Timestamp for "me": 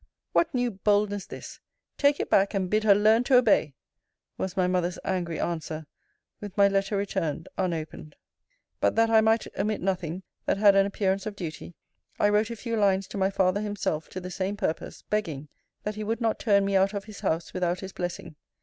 16.65-16.75